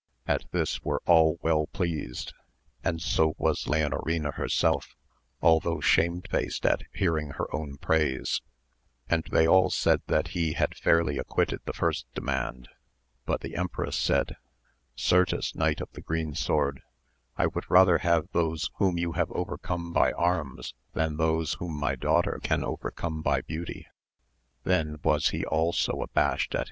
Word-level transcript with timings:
At 0.27 0.45
this 0.51 0.81
were 0.83 1.03
all 1.05 1.37
well 1.43 1.67
pleased, 1.67 2.33
and 2.83 2.99
so 2.99 3.35
was 3.37 3.67
Leonorina 3.67 4.31
herself, 4.33 4.95
although 5.43 5.79
shamefaced 5.79 6.65
at 6.65 6.81
hearing 6.91 7.33
her 7.33 7.55
own 7.55 7.77
pndse,, 7.77 8.41
and 9.07 9.23
they 9.25 9.47
all 9.47 9.69
said 9.69 10.01
that 10.07 10.29
he 10.29 10.53
had 10.53 10.75
fairly 10.75 11.19
acquitted 11.19 11.59
the 11.65 11.73
first, 11.73 12.07
demand; 12.15 12.67
but 13.27 13.41
the 13.41 13.55
empress 13.55 13.95
said, 13.95 14.37
Gertes 14.97 15.53
Knight 15.53 15.81
of 15.81 15.91
the 15.91 16.01
Green 16.01 16.33
Sword, 16.33 16.81
I 17.37 17.45
would 17.45 17.69
rather 17.69 17.99
have 17.99 18.27
those 18.31 18.71
whom 18.77 18.97
you; 18.97 19.11
have 19.11 19.29
overcome 19.29 19.93
by 19.93 20.13
arms 20.13 20.73
than 20.93 21.17
those 21.17 21.53
whom 21.59 21.79
my 21.79 21.95
daughter 21.95 22.39
can 22.41 22.63
overcome 22.63 23.21
by 23.21 23.41
beauty! 23.41 23.85
then 24.63 24.97
was 25.03 25.29
he 25.29 25.45
also 25.45 26.01
abashed 26.01 26.55
at. 26.55 26.59